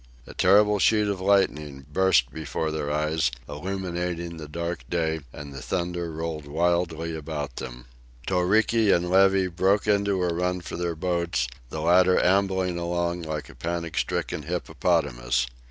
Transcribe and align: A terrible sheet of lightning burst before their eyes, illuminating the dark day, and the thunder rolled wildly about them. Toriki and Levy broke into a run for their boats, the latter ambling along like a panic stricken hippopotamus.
A 0.25 0.33
terrible 0.33 0.79
sheet 0.79 1.07
of 1.07 1.21
lightning 1.21 1.85
burst 1.93 2.33
before 2.33 2.71
their 2.71 2.89
eyes, 2.89 3.29
illuminating 3.47 4.37
the 4.37 4.47
dark 4.47 4.83
day, 4.89 5.19
and 5.31 5.53
the 5.53 5.61
thunder 5.61 6.09
rolled 6.11 6.47
wildly 6.47 7.15
about 7.15 7.57
them. 7.57 7.85
Toriki 8.25 8.89
and 8.89 9.11
Levy 9.11 9.45
broke 9.45 9.85
into 9.85 10.23
a 10.23 10.33
run 10.33 10.61
for 10.61 10.75
their 10.75 10.95
boats, 10.95 11.47
the 11.69 11.81
latter 11.81 12.19
ambling 12.19 12.79
along 12.79 13.21
like 13.21 13.47
a 13.47 13.53
panic 13.53 13.95
stricken 13.95 14.41
hippopotamus. 14.41 15.45